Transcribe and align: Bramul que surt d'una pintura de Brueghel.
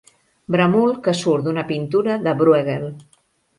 Bramul 0.55 0.95
que 1.09 1.13
surt 1.19 1.47
d'una 1.49 1.67
pintura 1.73 2.19
de 2.27 2.35
Brueghel. 2.43 2.91